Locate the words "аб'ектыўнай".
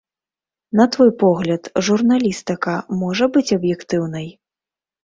3.59-4.27